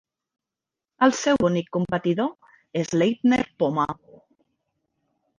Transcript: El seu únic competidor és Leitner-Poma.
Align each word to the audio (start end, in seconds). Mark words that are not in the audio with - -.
El 1.07 1.11
seu 1.17 1.35
únic 1.49 1.67
competidor 1.75 2.31
és 2.81 2.89
Leitner-Poma. 3.01 3.85